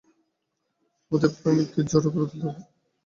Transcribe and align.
আমাদের 1.05 1.31
প্রাণকেই 1.35 1.85
বড়ো 1.91 2.09
করে 2.13 2.25
তুলতে 2.29 2.45
হবে। 2.47 2.61